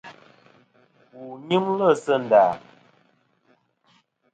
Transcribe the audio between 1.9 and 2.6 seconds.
sɨ nda?